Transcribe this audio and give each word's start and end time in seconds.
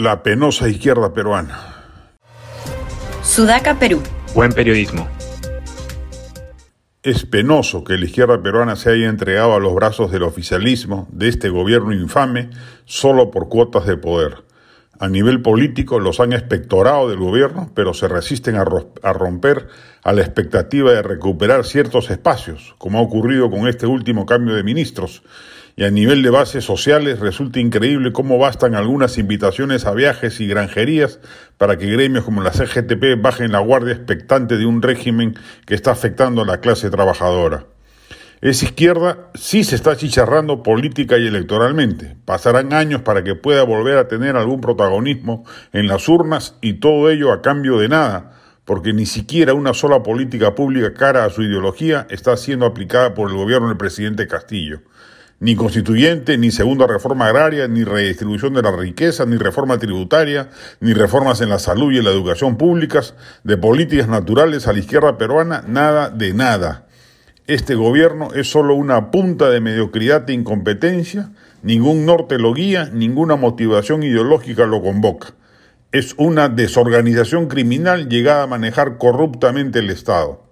la 0.00 0.22
penosa 0.22 0.66
izquierda 0.66 1.12
peruana. 1.12 1.58
Sudaca, 3.22 3.78
Perú. 3.78 4.02
Buen 4.34 4.50
periodismo. 4.50 5.06
Es 7.02 7.26
penoso 7.26 7.84
que 7.84 7.98
la 7.98 8.06
izquierda 8.06 8.42
peruana 8.42 8.76
se 8.76 8.90
haya 8.90 9.10
entregado 9.10 9.54
a 9.54 9.60
los 9.60 9.74
brazos 9.74 10.10
del 10.10 10.22
oficialismo 10.22 11.06
de 11.12 11.28
este 11.28 11.50
gobierno 11.50 11.92
infame 11.92 12.48
solo 12.86 13.30
por 13.30 13.50
cuotas 13.50 13.84
de 13.84 13.98
poder. 13.98 14.44
A 14.98 15.08
nivel 15.08 15.42
político 15.42 16.00
los 16.00 16.18
han 16.18 16.32
expectorado 16.32 17.10
del 17.10 17.18
gobierno, 17.18 17.70
pero 17.74 17.92
se 17.92 18.08
resisten 18.08 18.56
a, 18.56 18.64
romper 18.64 19.68
a 20.02 20.12
la 20.14 20.22
expectativa 20.22 20.92
de 20.92 21.02
recuperar 21.02 21.66
ciertos 21.66 22.10
espacios, 22.10 22.74
como 22.78 23.00
ha 23.00 23.02
ocurrido 23.02 23.50
con 23.50 23.68
este 23.68 23.86
último 23.86 24.24
cambio 24.24 24.54
de 24.54 24.62
ministros. 24.62 25.22
Y 25.80 25.84
a 25.84 25.90
nivel 25.90 26.20
de 26.20 26.28
bases 26.28 26.62
sociales 26.62 27.20
resulta 27.20 27.58
increíble 27.58 28.12
cómo 28.12 28.36
bastan 28.36 28.74
algunas 28.74 29.16
invitaciones 29.16 29.86
a 29.86 29.94
viajes 29.94 30.38
y 30.38 30.46
granjerías 30.46 31.20
para 31.56 31.78
que 31.78 31.86
gremios 31.86 32.22
como 32.22 32.42
la 32.42 32.50
CGTP 32.50 33.18
bajen 33.18 33.52
la 33.52 33.60
guardia 33.60 33.94
expectante 33.94 34.58
de 34.58 34.66
un 34.66 34.82
régimen 34.82 35.38
que 35.64 35.74
está 35.74 35.92
afectando 35.92 36.42
a 36.42 36.44
la 36.44 36.60
clase 36.60 36.90
trabajadora. 36.90 37.64
Esa 38.42 38.66
izquierda 38.66 39.30
sí 39.32 39.64
se 39.64 39.74
está 39.74 39.96
chicharrando 39.96 40.62
política 40.62 41.16
y 41.16 41.28
electoralmente. 41.28 42.14
Pasarán 42.26 42.74
años 42.74 43.00
para 43.00 43.24
que 43.24 43.34
pueda 43.34 43.62
volver 43.62 43.96
a 43.96 44.06
tener 44.06 44.36
algún 44.36 44.60
protagonismo 44.60 45.46
en 45.72 45.86
las 45.86 46.06
urnas 46.10 46.56
y 46.60 46.74
todo 46.74 47.08
ello 47.08 47.32
a 47.32 47.40
cambio 47.40 47.78
de 47.78 47.88
nada, 47.88 48.32
porque 48.66 48.92
ni 48.92 49.06
siquiera 49.06 49.54
una 49.54 49.72
sola 49.72 50.02
política 50.02 50.54
pública 50.54 50.92
cara 50.92 51.24
a 51.24 51.30
su 51.30 51.42
ideología 51.42 52.06
está 52.10 52.36
siendo 52.36 52.66
aplicada 52.66 53.14
por 53.14 53.30
el 53.30 53.36
gobierno 53.38 53.68
del 53.68 53.78
presidente 53.78 54.26
Castillo. 54.26 54.82
Ni 55.42 55.56
constituyente, 55.56 56.36
ni 56.36 56.50
segunda 56.50 56.86
reforma 56.86 57.26
agraria, 57.26 57.66
ni 57.66 57.82
redistribución 57.82 58.52
de 58.52 58.60
la 58.60 58.76
riqueza, 58.76 59.24
ni 59.24 59.38
reforma 59.38 59.78
tributaria, 59.78 60.50
ni 60.80 60.92
reformas 60.92 61.40
en 61.40 61.48
la 61.48 61.58
salud 61.58 61.90
y 61.90 61.96
en 61.96 62.04
la 62.04 62.10
educación 62.10 62.58
públicas, 62.58 63.14
de 63.42 63.56
políticas 63.56 64.06
naturales 64.06 64.68
a 64.68 64.74
la 64.74 64.80
izquierda 64.80 65.16
peruana, 65.16 65.64
nada 65.66 66.10
de 66.10 66.34
nada. 66.34 66.88
Este 67.46 67.74
gobierno 67.74 68.34
es 68.34 68.50
solo 68.50 68.74
una 68.74 69.10
punta 69.10 69.48
de 69.48 69.62
mediocridad 69.62 70.28
e 70.28 70.34
incompetencia, 70.34 71.32
ningún 71.62 72.04
norte 72.04 72.38
lo 72.38 72.52
guía, 72.52 72.90
ninguna 72.92 73.36
motivación 73.36 74.02
ideológica 74.02 74.66
lo 74.66 74.82
convoca. 74.82 75.28
Es 75.90 76.14
una 76.18 76.50
desorganización 76.50 77.48
criminal 77.48 78.10
llegada 78.10 78.42
a 78.42 78.46
manejar 78.46 78.98
corruptamente 78.98 79.78
el 79.78 79.88
Estado. 79.88 80.49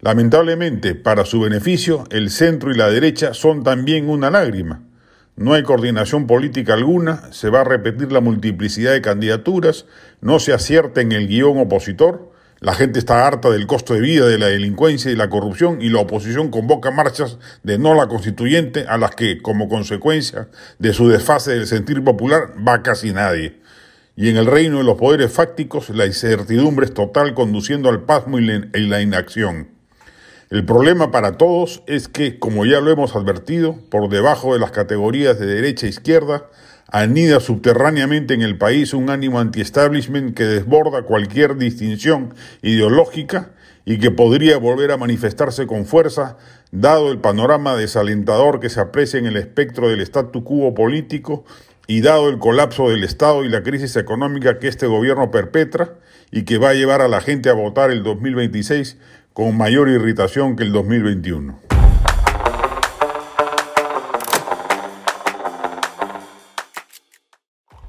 Lamentablemente, 0.00 0.94
para 0.94 1.24
su 1.24 1.40
beneficio, 1.40 2.04
el 2.10 2.30
centro 2.30 2.70
y 2.70 2.76
la 2.76 2.88
derecha 2.88 3.34
son 3.34 3.64
también 3.64 4.08
una 4.08 4.30
lágrima. 4.30 4.82
No 5.34 5.54
hay 5.54 5.62
coordinación 5.62 6.26
política 6.26 6.74
alguna, 6.74 7.32
se 7.32 7.50
va 7.50 7.60
a 7.60 7.64
repetir 7.64 8.12
la 8.12 8.20
multiplicidad 8.20 8.92
de 8.92 9.02
candidaturas, 9.02 9.86
no 10.20 10.38
se 10.38 10.52
acierta 10.52 11.00
en 11.00 11.12
el 11.12 11.28
guion 11.28 11.58
opositor, 11.58 12.32
la 12.60 12.74
gente 12.74 12.98
está 12.98 13.24
harta 13.26 13.50
del 13.50 13.68
costo 13.68 13.94
de 13.94 14.00
vida, 14.00 14.26
de 14.26 14.38
la 14.38 14.48
delincuencia 14.48 15.12
y 15.12 15.16
la 15.16 15.30
corrupción 15.30 15.80
y 15.80 15.90
la 15.90 16.00
oposición 16.00 16.50
convoca 16.50 16.90
marchas 16.90 17.38
de 17.62 17.78
no 17.78 17.94
la 17.94 18.08
constituyente 18.08 18.84
a 18.88 18.98
las 18.98 19.14
que, 19.14 19.40
como 19.40 19.68
consecuencia 19.68 20.48
de 20.80 20.92
su 20.92 21.08
desfase 21.08 21.52
del 21.52 21.68
sentir 21.68 22.02
popular, 22.02 22.54
va 22.66 22.82
casi 22.82 23.12
nadie. 23.12 23.60
Y 24.16 24.28
en 24.28 24.36
el 24.36 24.46
reino 24.46 24.78
de 24.78 24.84
los 24.84 24.98
poderes 24.98 25.32
fácticos, 25.32 25.90
la 25.90 26.06
incertidumbre 26.06 26.86
es 26.86 26.94
total 26.94 27.34
conduciendo 27.34 27.88
al 27.88 28.02
pasmo 28.02 28.40
y 28.40 28.44
la 28.44 29.00
inacción. 29.00 29.77
El 30.50 30.64
problema 30.64 31.10
para 31.10 31.36
todos 31.36 31.82
es 31.86 32.08
que, 32.08 32.38
como 32.38 32.64
ya 32.64 32.80
lo 32.80 32.90
hemos 32.90 33.14
advertido, 33.14 33.76
por 33.90 34.08
debajo 34.08 34.54
de 34.54 34.58
las 34.58 34.70
categorías 34.70 35.38
de 35.38 35.44
derecha 35.44 35.84
e 35.84 35.90
izquierda, 35.90 36.46
anida 36.90 37.38
subterráneamente 37.40 38.32
en 38.32 38.40
el 38.40 38.56
país 38.56 38.94
un 38.94 39.10
ánimo 39.10 39.40
anti-establishment 39.40 40.34
que 40.34 40.44
desborda 40.44 41.02
cualquier 41.02 41.58
distinción 41.58 42.32
ideológica 42.62 43.50
y 43.84 43.98
que 43.98 44.10
podría 44.10 44.56
volver 44.56 44.90
a 44.90 44.96
manifestarse 44.96 45.66
con 45.66 45.84
fuerza, 45.84 46.38
dado 46.72 47.12
el 47.12 47.18
panorama 47.18 47.76
desalentador 47.76 48.58
que 48.58 48.70
se 48.70 48.80
aprecia 48.80 49.18
en 49.18 49.26
el 49.26 49.36
espectro 49.36 49.90
del 49.90 50.00
statu 50.00 50.44
quo 50.44 50.72
político 50.72 51.44
y 51.86 52.00
dado 52.00 52.30
el 52.30 52.38
colapso 52.38 52.88
del 52.88 53.04
Estado 53.04 53.44
y 53.44 53.50
la 53.50 53.62
crisis 53.62 53.96
económica 53.96 54.58
que 54.58 54.68
este 54.68 54.86
gobierno 54.86 55.30
perpetra 55.30 55.94
y 56.30 56.44
que 56.44 56.56
va 56.56 56.70
a 56.70 56.74
llevar 56.74 57.02
a 57.02 57.08
la 57.08 57.20
gente 57.20 57.50
a 57.50 57.54
votar 57.54 57.90
el 57.90 58.02
2026 58.02 58.96
con 59.38 59.56
mayor 59.56 59.88
irritación 59.88 60.56
que 60.56 60.64
el 60.64 60.72
2021. 60.72 61.67